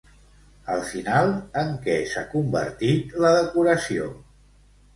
[0.75, 1.29] Al final,
[1.65, 4.13] en què s'ha convertit la decoració?